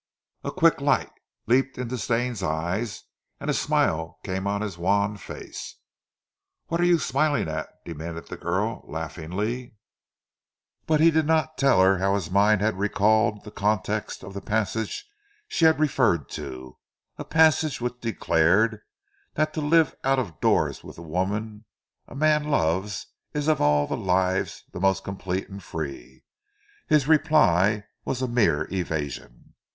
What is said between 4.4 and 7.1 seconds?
on his wan face. "What are you